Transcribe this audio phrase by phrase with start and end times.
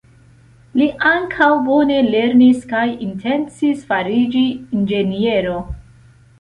[0.79, 4.45] Li ankaŭ bone lernis kaj intencis fariĝi
[4.81, 5.65] inĝeniero.